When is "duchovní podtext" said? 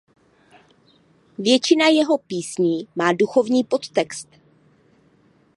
3.13-4.29